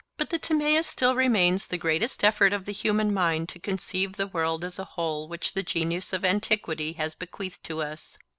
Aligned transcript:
But 0.17 0.31
the 0.31 0.39
Timaeus 0.39 0.87
still 0.87 1.13
remains 1.13 1.67
the 1.67 1.77
greatest 1.77 2.23
effort 2.23 2.53
of 2.53 2.65
the 2.65 2.71
human 2.71 3.13
mind 3.13 3.49
to 3.49 3.59
conceive 3.59 4.13
the 4.13 4.25
world 4.25 4.65
as 4.65 4.79
a 4.79 4.83
whole 4.97 5.27
which 5.27 5.53
the 5.53 5.61
genius 5.61 6.11
of 6.11 6.25
antiquity 6.25 6.93
has 6.93 7.13
bequeathed 7.13 7.63
to 7.65 7.83
us. 7.83 8.17